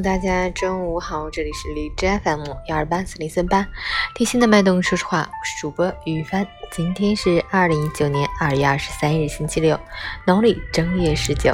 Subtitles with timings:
[0.00, 3.66] 大家中午好，这里是荔枝 FM 幺二八四零三八，
[4.14, 6.46] 贴心的脉动，说实话，我是主播于帆。
[6.72, 9.78] 今天是二零一九年二月二十三日，星期六，
[10.26, 11.52] 农历正月十九。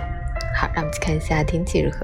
[0.57, 1.99] 好，让我们去看一下天气如何。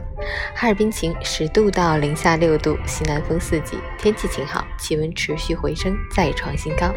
[0.54, 6.92] 哈尔滨晴，十度到零下六度，西南风四级，天气晴好，气温持续回升，再创新高，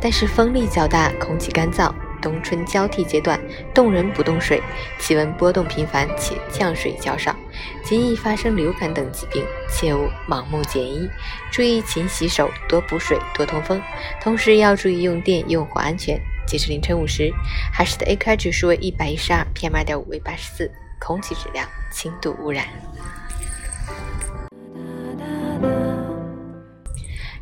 [0.00, 1.92] 但是风力较大，空气干燥。
[2.22, 3.38] 冬春交替阶段，
[3.74, 4.60] 冻人不冻水，
[4.98, 7.36] 气温波动频繁且降水较少，
[7.86, 11.08] 极易发生流感等疾病，切勿盲目减衣，
[11.52, 13.80] 注意勤洗手，多补水，多通风，
[14.20, 16.20] 同时要注意用电用火安全。
[16.48, 17.32] 截至凌晨五时，
[17.72, 20.68] 海市的 AQI 指数为一百一十二，PM 二点五为八十四，
[20.98, 22.66] 空气质量轻度污染。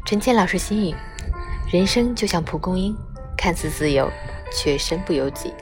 [0.04, 0.94] 陈倩老师心语：
[1.72, 2.94] 人生就像蒲公英，
[3.34, 4.10] 看似自由。
[4.56, 5.52] 却身不由己，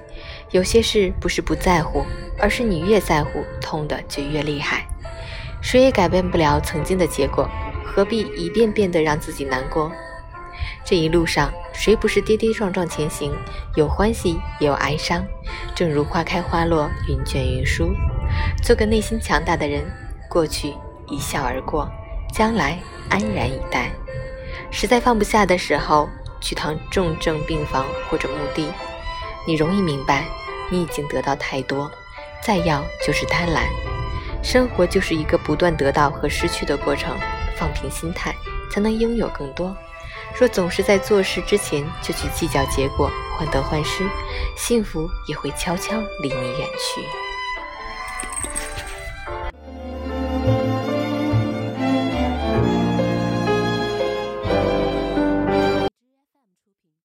[0.52, 2.05] 有些事不是不在乎，
[2.38, 4.87] 而是你越在乎，痛的就越厉害。
[5.61, 7.48] 谁也改变不了曾经的结果，
[7.84, 9.91] 何必一遍遍的让自己难过？
[10.84, 13.33] 这一路上，谁不是跌跌撞撞前行？
[13.77, 15.25] 有欢喜，也有哀伤。
[15.75, 17.92] 正如花开花落，云卷云舒。
[18.62, 19.84] 做个内心强大的人，
[20.28, 20.75] 过去
[21.09, 21.91] 一笑而过，
[22.33, 22.78] 将来
[23.09, 23.91] 安然以待。
[24.70, 26.09] 实在放不下的时候。
[26.44, 28.66] 去趟重症病房或者墓地，
[29.47, 30.25] 你容易明白，
[30.73, 31.92] 你已经得到太多，
[32.42, 33.67] 再要就是贪婪。
[34.42, 37.15] 生活就是一个不断得到和失去的过程，
[37.59, 38.34] 放平心态，
[38.73, 39.77] 才能拥有更多。
[40.34, 44.09] 若总是在做事之前就去计较结果，患得患失，
[44.56, 47.31] 幸福也会悄悄离你远去。